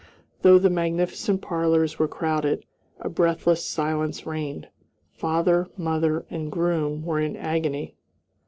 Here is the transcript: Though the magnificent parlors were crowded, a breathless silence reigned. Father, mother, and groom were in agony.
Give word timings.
Though 0.41 0.57
the 0.57 0.71
magnificent 0.71 1.43
parlors 1.43 1.99
were 1.99 2.07
crowded, 2.07 2.65
a 3.01 3.07
breathless 3.07 3.63
silence 3.63 4.25
reigned. 4.25 4.67
Father, 5.13 5.67
mother, 5.77 6.25
and 6.31 6.51
groom 6.51 7.05
were 7.05 7.19
in 7.19 7.35
agony. 7.37 7.93